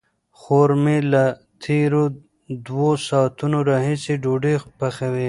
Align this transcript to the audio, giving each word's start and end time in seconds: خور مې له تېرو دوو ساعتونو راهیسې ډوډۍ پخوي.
خور 0.39 0.69
مې 0.83 0.97
له 1.11 1.23
تېرو 1.63 2.03
دوو 2.67 2.89
ساعتونو 3.09 3.57
راهیسې 3.69 4.13
ډوډۍ 4.23 4.55
پخوي. 4.79 5.19